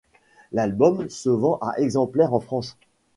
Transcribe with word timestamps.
L'album 0.51 1.09
se 1.11 1.29
vend 1.29 1.59
à 1.61 1.77
exemplaires 1.79 2.33
en 2.33 2.39
France. 2.39 2.75